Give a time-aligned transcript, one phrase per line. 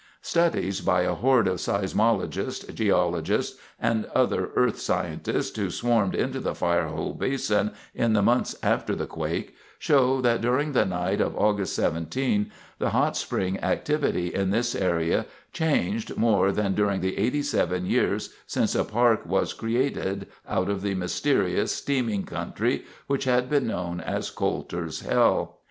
[0.23, 6.55] Studies by a horde of seismologists, geologists and other earth scientists who swarmed into the
[6.55, 11.75] Firehole Basin in the months after the quake show that during the night of August
[11.75, 18.33] 17 the hot spring activity in this area changed more than during the 87 years
[18.47, 23.99] since a park was created out of the mysterious, steaming country which had been known
[24.01, 25.59] as "Coulter's Hell."